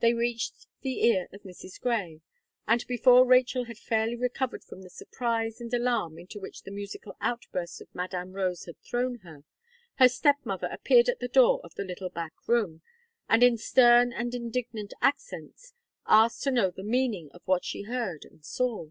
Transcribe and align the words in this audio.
They 0.00 0.14
reached 0.14 0.66
the 0.80 1.04
ear 1.04 1.28
of 1.34 1.42
Mrs. 1.42 1.78
Gray; 1.78 2.22
and 2.66 2.86
before 2.86 3.26
Rachel 3.26 3.64
had 3.66 3.76
fairly 3.76 4.16
recovered 4.16 4.64
from 4.64 4.80
the 4.80 4.88
surprise 4.88 5.60
and 5.60 5.70
alarm 5.74 6.18
into 6.18 6.40
which 6.40 6.62
the 6.62 6.70
musical 6.70 7.14
outburst 7.20 7.82
of 7.82 7.94
Madame 7.94 8.32
Rose 8.32 8.64
had 8.64 8.80
thrown 8.80 9.16
her, 9.16 9.44
her 9.96 10.08
step 10.08 10.36
mother 10.46 10.68
appeared 10.72 11.10
at 11.10 11.18
the 11.20 11.28
door 11.28 11.60
of 11.62 11.74
the 11.74 11.84
little 11.84 12.08
back 12.08 12.32
room, 12.46 12.80
and, 13.28 13.42
in 13.42 13.58
stern 13.58 14.14
and 14.14 14.34
indignant 14.34 14.94
accents, 15.02 15.74
asked 16.06 16.42
to 16.44 16.50
know 16.50 16.70
the 16.70 16.82
meaning 16.82 17.28
of 17.34 17.42
what 17.44 17.62
she 17.66 17.82
heard 17.82 18.24
and 18.24 18.46
saw. 18.46 18.88